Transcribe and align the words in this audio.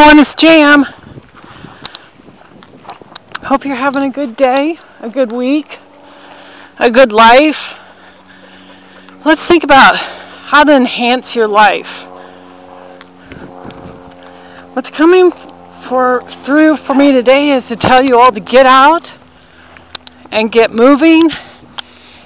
everyone, 0.00 0.20
it's 0.20 0.32
Jam. 0.34 0.84
Hope 3.42 3.64
you're 3.64 3.74
having 3.74 4.04
a 4.04 4.10
good 4.10 4.36
day, 4.36 4.78
a 5.00 5.08
good 5.08 5.32
week, 5.32 5.80
a 6.78 6.88
good 6.88 7.10
life. 7.10 7.74
Let's 9.24 9.44
think 9.44 9.64
about 9.64 9.96
how 9.96 10.62
to 10.62 10.72
enhance 10.72 11.34
your 11.34 11.48
life. 11.48 12.02
What's 14.74 14.90
coming 14.90 15.32
for 15.32 16.22
through 16.44 16.76
for 16.76 16.94
me 16.94 17.10
today 17.10 17.50
is 17.50 17.66
to 17.66 17.74
tell 17.74 18.04
you 18.04 18.20
all 18.20 18.30
to 18.30 18.38
get 18.38 18.66
out 18.66 19.16
and 20.30 20.52
get 20.52 20.70
moving 20.70 21.28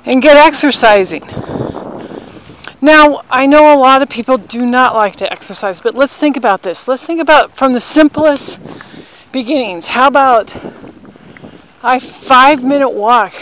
and 0.04 0.20
get 0.20 0.36
exercising. 0.36 1.22
Now, 2.84 3.22
I 3.30 3.46
know 3.46 3.72
a 3.72 3.78
lot 3.78 4.02
of 4.02 4.08
people 4.08 4.36
do 4.36 4.66
not 4.66 4.92
like 4.96 5.14
to 5.16 5.32
exercise, 5.32 5.80
but 5.80 5.94
let's 5.94 6.18
think 6.18 6.36
about 6.36 6.64
this. 6.64 6.88
Let's 6.88 7.04
think 7.04 7.20
about 7.20 7.56
from 7.56 7.74
the 7.74 7.80
simplest 7.80 8.58
beginnings. 9.30 9.86
How 9.86 10.08
about 10.08 10.56
a 11.84 12.00
five 12.00 12.64
minute 12.64 12.88
walk 12.88 13.34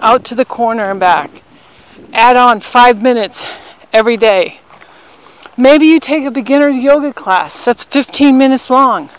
out 0.00 0.24
to 0.24 0.34
the 0.34 0.44
corner 0.44 0.90
and 0.90 0.98
back? 0.98 1.42
Add 2.12 2.36
on 2.36 2.58
five 2.58 3.00
minutes 3.00 3.46
every 3.92 4.16
day. 4.16 4.58
Maybe 5.56 5.86
you 5.86 6.00
take 6.00 6.24
a 6.24 6.30
beginner's 6.32 6.76
yoga 6.76 7.12
class 7.12 7.64
that's 7.64 7.84
15 7.84 8.36
minutes 8.36 8.68
long, 8.68 9.10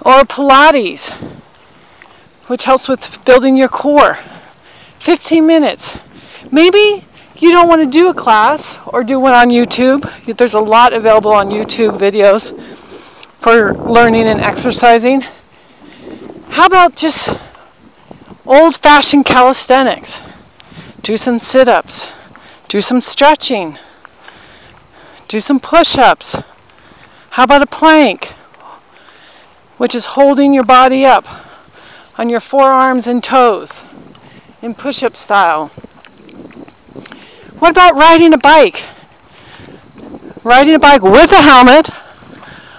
or 0.00 0.20
Pilates, 0.20 1.10
which 2.46 2.62
helps 2.62 2.86
with 2.86 3.24
building 3.24 3.56
your 3.56 3.68
core. 3.68 4.20
15 5.00 5.44
minutes. 5.44 5.96
Maybe 6.52 7.04
you 7.42 7.50
don't 7.50 7.68
want 7.68 7.80
to 7.82 7.86
do 7.86 8.08
a 8.08 8.14
class 8.14 8.74
or 8.86 9.04
do 9.04 9.20
one 9.20 9.32
on 9.32 9.50
YouTube, 9.50 10.36
there's 10.36 10.54
a 10.54 10.60
lot 10.60 10.92
available 10.92 11.32
on 11.32 11.50
YouTube 11.50 11.98
videos 11.98 12.58
for 13.38 13.74
learning 13.74 14.26
and 14.26 14.40
exercising. 14.40 15.22
How 16.50 16.66
about 16.66 16.96
just 16.96 17.28
old 18.44 18.76
fashioned 18.76 19.24
calisthenics? 19.24 20.20
Do 21.02 21.16
some 21.16 21.38
sit 21.38 21.68
ups, 21.68 22.10
do 22.66 22.80
some 22.80 23.00
stretching, 23.00 23.78
do 25.28 25.40
some 25.40 25.60
push 25.60 25.96
ups. 25.96 26.36
How 27.30 27.44
about 27.44 27.62
a 27.62 27.66
plank, 27.66 28.32
which 29.76 29.94
is 29.94 30.06
holding 30.06 30.52
your 30.52 30.64
body 30.64 31.04
up 31.04 31.24
on 32.16 32.28
your 32.28 32.40
forearms 32.40 33.06
and 33.06 33.22
toes 33.22 33.82
in 34.60 34.74
push 34.74 35.02
up 35.02 35.16
style? 35.16 35.70
What 37.58 37.70
about 37.70 37.94
riding 37.94 38.32
a 38.32 38.38
bike? 38.38 38.84
Riding 40.44 40.74
a 40.74 40.78
bike 40.78 41.02
with 41.02 41.32
a 41.32 41.42
helmet 41.42 41.90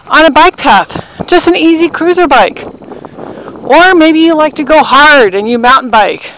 on 0.07 0.25
a 0.25 0.31
bike 0.31 0.55
path, 0.55 1.27
just 1.27 1.47
an 1.47 1.55
easy 1.55 1.89
cruiser 1.89 2.27
bike. 2.27 2.63
Or 2.63 3.93
maybe 3.93 4.19
you 4.19 4.35
like 4.35 4.55
to 4.55 4.63
go 4.63 4.81
hard 4.81 5.35
and 5.35 5.49
you 5.49 5.59
mountain 5.59 5.91
bike. 5.91 6.31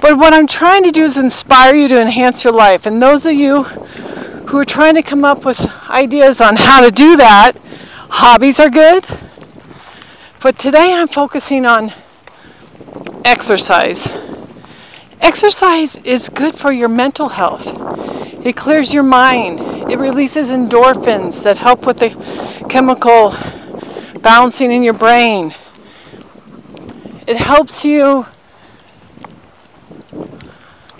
But 0.00 0.16
what 0.16 0.32
I'm 0.32 0.46
trying 0.46 0.84
to 0.84 0.90
do 0.90 1.04
is 1.04 1.18
inspire 1.18 1.74
you 1.74 1.88
to 1.88 2.00
enhance 2.00 2.44
your 2.44 2.52
life. 2.52 2.86
And 2.86 3.02
those 3.02 3.26
of 3.26 3.32
you 3.32 3.64
who 3.64 4.58
are 4.58 4.64
trying 4.64 4.94
to 4.94 5.02
come 5.02 5.24
up 5.24 5.44
with 5.44 5.68
ideas 5.90 6.40
on 6.40 6.56
how 6.56 6.84
to 6.84 6.90
do 6.90 7.16
that, 7.16 7.56
hobbies 8.10 8.60
are 8.60 8.70
good. 8.70 9.06
But 10.40 10.58
today 10.58 10.92
I'm 10.92 11.08
focusing 11.08 11.66
on 11.66 11.92
exercise. 13.24 14.08
Exercise 15.24 15.96
is 16.04 16.28
good 16.28 16.58
for 16.58 16.70
your 16.70 16.90
mental 16.90 17.30
health. 17.30 17.66
It 18.44 18.56
clears 18.56 18.92
your 18.92 19.02
mind. 19.02 19.58
It 19.90 19.98
releases 19.98 20.50
endorphins 20.50 21.42
that 21.44 21.56
help 21.56 21.86
with 21.86 21.96
the 21.96 22.10
chemical 22.68 23.34
balancing 24.20 24.70
in 24.70 24.82
your 24.82 24.92
brain. 24.92 25.54
It 27.26 27.38
helps 27.38 27.86
you 27.86 28.26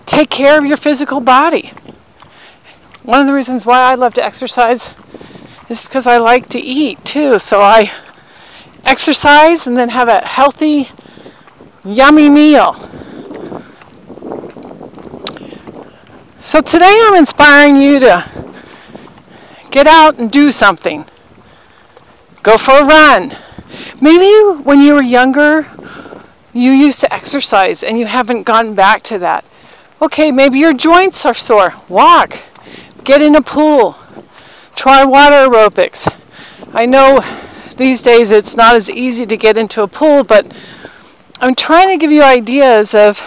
take 0.07 0.31
care 0.31 0.59
of 0.59 0.65
your 0.65 0.79
physical 0.79 1.21
body. 1.21 1.75
One 3.03 3.21
of 3.21 3.27
the 3.27 3.35
reasons 3.35 3.67
why 3.67 3.93
I 3.93 3.95
love 3.95 4.15
to 4.15 4.25
exercise 4.25 4.89
is 5.69 5.83
because 5.83 6.07
I 6.07 6.17
like 6.17 6.49
to 6.49 6.59
eat 6.59 7.05
too. 7.05 7.39
So 7.39 7.61
I 7.61 7.93
exercise 8.87 9.67
and 9.67 9.77
then 9.77 9.91
have 9.91 10.09
a 10.09 10.21
healthy, 10.21 10.89
yummy 11.85 12.31
meal. 12.31 12.84
So 16.55 16.61
today 16.61 17.01
I'm 17.03 17.17
inspiring 17.17 17.75
you 17.75 17.99
to 17.99 18.31
get 19.73 19.89
out 19.89 20.19
and 20.19 20.31
do 20.31 20.53
something. 20.53 21.05
Go 22.45 22.59
for 22.59 22.75
a 22.79 22.85
run. 22.85 23.37
Maybe 24.01 24.63
when 24.63 24.81
you 24.81 24.95
were 24.95 25.03
younger, 25.03 25.67
you 26.53 26.71
used 26.71 27.01
to 27.01 27.13
exercise 27.13 27.83
and 27.83 27.99
you 27.99 28.07
haven't 28.07 28.45
gotten 28.45 28.77
back 28.77 29.03
to 29.03 29.19
that. 29.19 29.45
Okay, 30.01 30.31
maybe 30.31 30.61
your 30.61 30.73
joints 30.73 31.27
are 31.27 31.35
sore. 31.35 31.75
Walk. 31.89 32.39
Get 33.03 33.21
in 33.21 33.35
a 33.35 33.43
pool. 33.43 33.97
Try 34.77 35.05
water 35.05 35.51
aerobics. 35.51 36.09
I 36.73 36.87
know 36.87 37.19
these 37.77 38.01
days 38.01 38.31
it's 38.31 38.55
not 38.55 38.77
as 38.77 38.89
easy 38.89 39.27
to 39.27 39.37
get 39.37 39.57
into 39.57 39.83
a 39.83 39.89
pool, 39.89 40.23
but 40.23 40.55
I'm 41.41 41.57
trying 41.57 41.89
to 41.89 41.97
give 41.97 42.13
you 42.13 42.23
ideas 42.23 42.95
of 42.95 43.19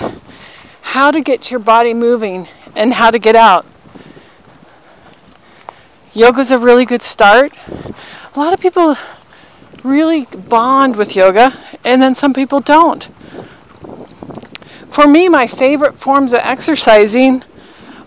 how 0.81 1.11
to 1.11 1.19
get 1.19 1.51
your 1.51 1.59
body 1.59 1.93
moving 1.93 2.47
and 2.77 2.93
how 2.93 3.09
to 3.09 3.17
get 3.17 3.35
out. 3.35 3.65
Yoga's 6.13 6.51
a 6.51 6.59
really 6.59 6.85
good 6.85 7.01
start. 7.01 7.51
A 7.67 8.39
lot 8.39 8.53
of 8.53 8.59
people 8.59 8.95
really 9.83 10.25
bond 10.25 10.95
with 10.95 11.15
yoga, 11.15 11.59
and 11.83 12.01
then 12.01 12.13
some 12.13 12.33
people 12.33 12.59
don't. 12.59 13.07
For 14.89 15.07
me, 15.07 15.27
my 15.27 15.47
favorite 15.47 15.99
forms 15.99 16.33
of 16.33 16.39
exercising 16.43 17.43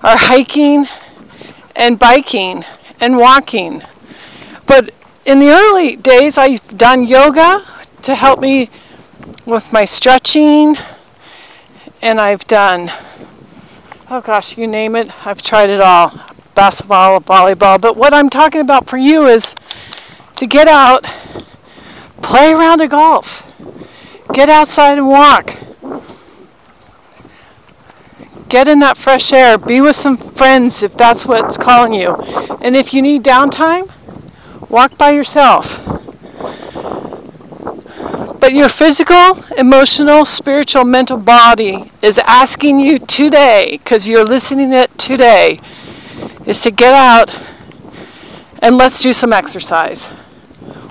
are 0.02 0.16
hiking 0.16 0.86
and 1.74 1.98
biking 1.98 2.64
and 3.00 3.16
walking. 3.16 3.82
But 4.66 4.94
in 5.24 5.40
the 5.40 5.50
early 5.50 5.96
days, 5.96 6.38
I've 6.38 6.78
done 6.78 7.06
yoga 7.06 7.64
to 8.02 8.14
help 8.14 8.40
me 8.40 8.70
with 9.44 9.72
my 9.72 9.84
stretching, 9.84 10.76
and 12.00 12.20
I've 12.20 12.46
done 12.46 12.92
oh 14.10 14.20
gosh, 14.20 14.58
you 14.58 14.66
name 14.66 14.96
it, 14.96 15.24
I've 15.24 15.40
tried 15.40 15.70
it 15.70 15.80
all 15.80 16.20
basketball, 16.54 17.20
volleyball. 17.20 17.80
But 17.80 17.96
what 17.96 18.12
I'm 18.12 18.28
talking 18.28 18.60
about 18.60 18.88
for 18.88 18.98
you 18.98 19.26
is 19.26 19.54
to 20.36 20.46
get 20.46 20.66
out, 20.66 21.06
play 22.20 22.52
around 22.52 22.80
a 22.80 22.88
golf, 22.88 23.44
get 24.32 24.48
outside 24.48 24.98
and 24.98 25.08
walk. 25.08 25.56
Get 28.48 28.66
in 28.66 28.80
that 28.80 28.96
fresh 28.96 29.32
air, 29.32 29.56
be 29.56 29.80
with 29.80 29.94
some 29.94 30.16
friends 30.16 30.82
if 30.82 30.96
that's 30.96 31.24
what's 31.24 31.56
calling 31.56 31.94
you. 31.94 32.16
And 32.60 32.74
if 32.74 32.92
you 32.92 33.00
need 33.00 33.22
downtime, 33.22 33.88
walk 34.68 34.98
by 34.98 35.12
yourself. 35.12 35.99
But 38.50 38.56
your 38.56 38.68
physical, 38.68 39.44
emotional, 39.56 40.24
spiritual, 40.24 40.82
mental 40.84 41.16
body 41.16 41.92
is 42.02 42.18
asking 42.26 42.80
you 42.80 42.98
today, 42.98 43.78
because 43.78 44.08
you're 44.08 44.24
listening 44.24 44.72
it 44.72 44.90
today, 44.98 45.60
is 46.46 46.60
to 46.62 46.72
get 46.72 46.92
out 46.92 47.30
and 48.58 48.76
let's 48.76 48.98
do 48.98 49.12
some 49.12 49.32
exercise. 49.32 50.06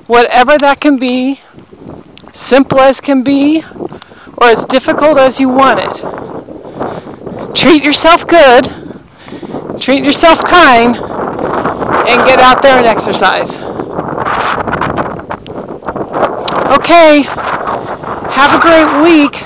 Whatever 0.07 0.57
that 0.57 0.79
can 0.79 0.97
be, 0.99 1.41
simple 2.33 2.79
as 2.79 3.01
can 3.01 3.23
be, 3.23 3.65
or 4.37 4.47
as 4.47 4.63
difficult 4.63 5.17
as 5.17 5.41
you 5.41 5.49
want 5.49 5.81
it. 5.81 7.55
Treat 7.55 7.83
yourself 7.83 8.25
good, 8.25 8.69
treat 9.81 10.05
yourself 10.05 10.39
kind, 10.45 10.95
and 10.95 12.25
get 12.25 12.39
out 12.39 12.61
there 12.61 12.77
and 12.77 12.87
exercise. 12.87 13.59
Okay, 16.71 17.27
have 18.31 18.53
a 18.53 18.59
great 18.59 19.03
week. 19.03 19.41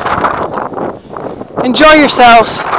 Enjoy 1.64 1.94
yourselves. 1.94 2.73